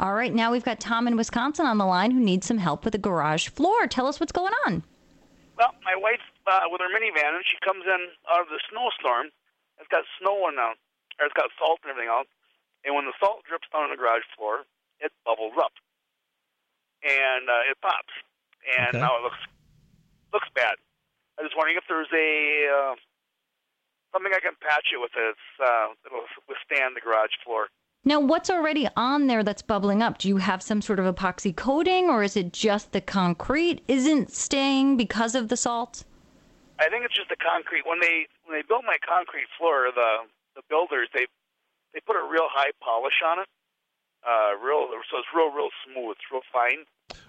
All 0.00 0.14
right, 0.14 0.32
now 0.32 0.50
we've 0.50 0.64
got 0.64 0.80
Tom 0.80 1.06
in 1.06 1.16
Wisconsin 1.16 1.66
on 1.66 1.78
the 1.78 1.86
line 1.86 2.10
who 2.10 2.20
needs 2.20 2.46
some 2.46 2.58
help 2.58 2.84
with 2.84 2.94
a 2.94 2.98
garage 2.98 3.48
floor. 3.48 3.86
Tell 3.86 4.06
us 4.06 4.18
what's 4.18 4.32
going 4.32 4.52
on. 4.66 4.82
Well, 5.56 5.70
my 5.84 5.94
wife, 5.94 6.20
uh, 6.50 6.66
with 6.66 6.80
her 6.82 6.90
minivan, 6.90 7.36
and 7.38 7.44
she 7.46 7.56
comes 7.64 7.84
in 7.86 8.08
out 8.30 8.42
of 8.42 8.48
the 8.50 8.58
snowstorm. 8.70 9.30
It's 9.78 9.88
got 9.88 10.02
snow 10.18 10.48
and 10.48 10.58
uh, 10.58 10.74
or 11.22 11.26
it's 11.26 11.34
got 11.38 11.50
salt 11.58 11.78
and 11.86 11.90
everything 11.94 12.10
else. 12.10 12.26
And 12.84 12.94
when 12.94 13.06
the 13.06 13.14
salt 13.22 13.46
drips 13.46 13.70
down 13.72 13.86
on 13.86 13.90
the 13.90 13.96
garage 13.96 14.26
floor, 14.36 14.66
it 14.98 15.10
bubbles 15.24 15.54
up 15.58 15.72
and 17.06 17.46
uh, 17.48 17.70
it 17.70 17.78
pops, 17.82 18.14
and 18.64 18.96
Okay. 18.96 19.04
now 19.04 19.14
it 19.18 19.22
looks 19.22 19.38
looks 20.32 20.48
bad. 20.56 20.74
I 21.38 21.42
was 21.42 21.52
wondering 21.54 21.76
if 21.78 21.84
there's 21.86 22.10
a 22.10 22.30
uh, 22.66 22.94
something 24.12 24.32
I 24.34 24.40
can 24.42 24.56
patch 24.58 24.90
it 24.90 24.98
with 24.98 25.12
that's 25.14 25.46
uh, 25.62 25.94
that'll 26.02 26.26
withstand 26.48 26.96
the 26.96 27.02
garage 27.04 27.34
floor. 27.44 27.68
Now, 28.04 28.20
what's 28.20 28.50
already 28.50 28.86
on 28.96 29.28
there 29.28 29.42
that's 29.42 29.62
bubbling 29.62 30.02
up? 30.02 30.18
Do 30.18 30.28
you 30.28 30.36
have 30.36 30.62
some 30.62 30.82
sort 30.82 30.98
of 30.98 31.12
epoxy 31.12 31.56
coating, 31.56 32.10
or 32.10 32.22
is 32.22 32.36
it 32.36 32.52
just 32.52 32.92
the 32.92 33.00
concrete 33.00 33.82
isn't 33.88 34.30
staying 34.30 34.98
because 34.98 35.34
of 35.34 35.48
the 35.48 35.56
salt? 35.56 36.04
I 36.78 36.90
think 36.90 37.04
it's 37.04 37.14
just 37.14 37.30
the 37.30 37.36
concrete. 37.36 37.86
When 37.86 38.00
they 38.00 38.26
when 38.44 38.58
they 38.58 38.62
built 38.66 38.84
my 38.86 38.98
concrete 39.06 39.46
floor, 39.56 39.88
the 39.94 40.28
the 40.54 40.62
builders 40.68 41.08
they 41.14 41.26
they 41.94 42.00
put 42.00 42.16
a 42.16 42.28
real 42.30 42.48
high 42.50 42.72
polish 42.82 43.22
on 43.24 43.38
it, 43.38 43.46
uh, 44.26 44.58
real 44.62 44.88
so 45.10 45.18
it's 45.18 45.28
real 45.34 45.50
real 45.50 45.70
smooth, 45.86 46.16
it's 46.18 46.28
real 46.30 46.42
fine. 46.52 46.84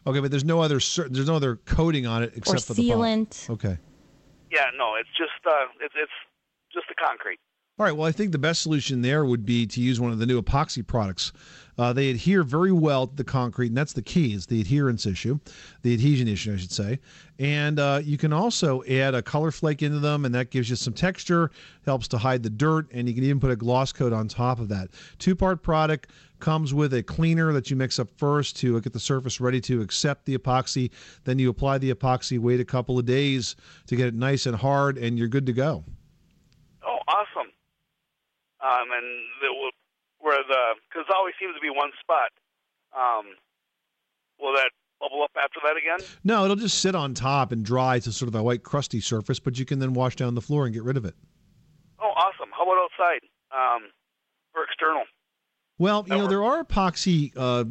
Okay, 0.07 0.19
but 0.19 0.29
there's 0.29 0.43
no 0.43 0.59
other 0.61 0.79
there's 1.09 1.27
no 1.27 1.35
other 1.35 1.55
coating 1.57 2.05
on 2.05 2.23
it 2.23 2.33
except 2.35 2.65
for 2.65 2.73
the 2.73 2.89
pol- 2.89 2.99
sealant. 2.99 3.49
Okay. 3.49 3.77
Yeah, 4.51 4.65
no, 4.77 4.95
it's 4.95 5.09
just 5.17 5.39
uh, 5.45 5.67
it's 5.79 5.95
it's 5.95 6.11
just 6.73 6.87
the 6.89 6.95
concrete. 6.95 7.39
All 7.77 7.85
right. 7.85 7.91
Well, 7.91 8.07
I 8.07 8.13
think 8.13 8.31
the 8.31 8.37
best 8.37 8.61
solution 8.61 9.01
there 9.01 9.25
would 9.25 9.45
be 9.45 9.67
to 9.67 9.81
use 9.81 9.99
one 9.99 10.13
of 10.13 10.17
the 10.17 10.25
new 10.25 10.41
epoxy 10.41 10.85
products. 10.85 11.33
Uh, 11.77 11.91
they 11.91 12.09
adhere 12.09 12.41
very 12.41 12.71
well 12.71 13.05
to 13.05 13.13
the 13.13 13.25
concrete, 13.25 13.67
and 13.67 13.75
that's 13.75 13.91
the 13.91 14.01
key 14.01 14.33
is 14.33 14.45
the 14.45 14.61
adherence 14.61 15.05
issue, 15.05 15.37
the 15.81 15.93
adhesion 15.93 16.29
issue, 16.29 16.53
I 16.53 16.55
should 16.55 16.71
say. 16.71 17.01
And 17.37 17.77
uh, 17.77 17.99
you 18.01 18.17
can 18.17 18.31
also 18.31 18.81
add 18.85 19.13
a 19.13 19.21
color 19.21 19.51
flake 19.51 19.83
into 19.83 19.99
them, 19.99 20.23
and 20.23 20.33
that 20.33 20.51
gives 20.51 20.69
you 20.69 20.77
some 20.77 20.93
texture, 20.93 21.51
helps 21.83 22.07
to 22.07 22.17
hide 22.17 22.43
the 22.43 22.49
dirt, 22.49 22.87
and 22.93 23.09
you 23.09 23.13
can 23.13 23.25
even 23.25 23.41
put 23.41 23.51
a 23.51 23.57
gloss 23.57 23.91
coat 23.91 24.13
on 24.13 24.29
top 24.29 24.61
of 24.61 24.69
that. 24.69 24.91
Two 25.19 25.35
part 25.35 25.61
product 25.61 26.11
comes 26.39 26.73
with 26.73 26.93
a 26.93 27.03
cleaner 27.03 27.51
that 27.51 27.69
you 27.69 27.75
mix 27.75 27.99
up 27.99 28.07
first 28.15 28.55
to 28.59 28.79
get 28.79 28.93
the 28.93 29.01
surface 29.01 29.41
ready 29.41 29.59
to 29.59 29.81
accept 29.81 30.23
the 30.23 30.37
epoxy. 30.37 30.91
Then 31.25 31.39
you 31.39 31.49
apply 31.49 31.79
the 31.79 31.93
epoxy, 31.93 32.39
wait 32.39 32.61
a 32.61 32.65
couple 32.65 32.97
of 32.97 33.05
days 33.05 33.57
to 33.87 33.97
get 33.97 34.07
it 34.07 34.13
nice 34.13 34.45
and 34.45 34.55
hard, 34.55 34.97
and 34.97 35.19
you're 35.19 35.27
good 35.27 35.45
to 35.47 35.51
go. 35.53 35.83
Um, 38.65 38.89
and 38.89 39.05
the, 39.41 39.71
where 40.19 40.41
the 40.47 40.73
because 40.89 41.05
it 41.07 41.13
always 41.15 41.35
seems 41.39 41.53
to 41.53 41.61
be 41.61 41.69
one 41.69 41.91
spot. 42.01 42.33
Um, 42.97 43.25
will 44.39 44.53
that 44.53 44.71
bubble 44.99 45.21
up 45.21 45.31
after 45.37 45.59
that 45.63 45.77
again? 45.77 45.99
No, 46.23 46.45
it'll 46.45 46.55
just 46.55 46.79
sit 46.79 46.95
on 46.95 47.13
top 47.13 47.51
and 47.51 47.63
dry 47.63 47.99
to 47.99 48.11
sort 48.11 48.29
of 48.29 48.35
a 48.35 48.41
white 48.41 48.63
crusty 48.63 49.01
surface, 49.01 49.39
but 49.39 49.59
you 49.59 49.65
can 49.65 49.79
then 49.79 49.93
wash 49.93 50.15
down 50.15 50.33
the 50.33 50.41
floor 50.41 50.65
and 50.65 50.73
get 50.73 50.83
rid 50.83 50.97
of 50.97 51.05
it. 51.05 51.15
Oh, 51.99 52.11
awesome. 52.15 52.49
How 52.57 52.63
about 52.63 52.89
outside? 52.89 53.21
Um, 53.51 53.91
for 54.51 54.63
external. 54.63 55.03
Well, 55.77 56.05
you 56.07 56.15
know, 56.15 56.27
there 56.27 56.43
are 56.43 56.63
epoxy 56.63 57.33
uh, 57.35 57.65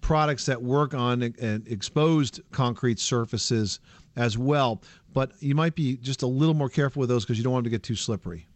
products 0.00 0.46
that 0.46 0.62
work 0.62 0.94
on 0.94 1.22
uh, 1.22 1.58
exposed 1.66 2.40
concrete 2.52 2.98
surfaces 3.00 3.80
as 4.16 4.38
well, 4.38 4.82
but 5.12 5.32
you 5.40 5.54
might 5.54 5.74
be 5.74 5.96
just 5.96 6.22
a 6.22 6.26
little 6.26 6.54
more 6.54 6.68
careful 6.68 7.00
with 7.00 7.08
those 7.08 7.24
because 7.24 7.38
you 7.38 7.44
don't 7.44 7.52
want 7.52 7.64
them 7.64 7.72
to 7.72 7.76
get 7.76 7.82
too 7.82 7.96
slippery. 7.96 8.46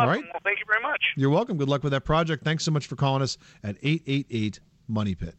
Okay. 0.00 0.04
All 0.04 0.08
Awesome. 0.08 0.22
right. 0.24 0.30
Well, 0.32 0.40
thank 0.44 0.58
you 0.58 0.64
very 0.66 0.82
much. 0.82 1.02
You're 1.16 1.30
welcome. 1.30 1.56
Good 1.56 1.68
luck 1.68 1.82
with 1.82 1.92
that 1.92 2.04
project. 2.04 2.44
Thanks 2.44 2.64
so 2.64 2.70
much 2.70 2.86
for 2.86 2.96
calling 2.96 3.22
us 3.22 3.36
at 3.62 3.76
888 3.82 4.60
Money 4.88 5.14
Pit. 5.14 5.34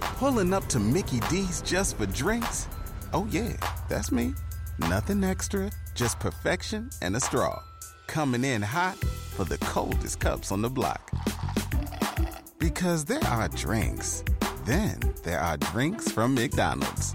Pulling 0.00 0.52
up 0.54 0.66
to 0.68 0.78
Mickey 0.78 1.20
D's 1.30 1.60
just 1.62 1.96
for 1.96 2.06
drinks? 2.06 2.68
Oh, 3.12 3.26
yeah, 3.30 3.52
that's 3.88 4.10
me. 4.10 4.34
Nothing 4.78 5.22
extra, 5.24 5.70
just 5.94 6.18
perfection 6.20 6.90
and 7.02 7.16
a 7.16 7.20
straw. 7.20 7.62
Coming 8.06 8.44
in 8.44 8.62
hot 8.62 8.96
for 8.96 9.44
the 9.44 9.58
coldest 9.58 10.20
cups 10.20 10.52
on 10.52 10.62
the 10.62 10.70
block. 10.70 11.10
Because 12.58 13.04
there 13.04 13.22
are 13.24 13.48
drinks, 13.48 14.22
then 14.64 14.98
there 15.22 15.40
are 15.40 15.56
drinks 15.58 16.10
from 16.10 16.34
McDonald's. 16.34 17.14